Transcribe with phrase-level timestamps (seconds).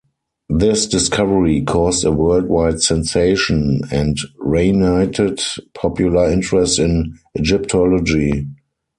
[0.49, 5.39] This discovery caused a worldwide sensation and reignited
[5.75, 8.47] popular interest in Egyptology.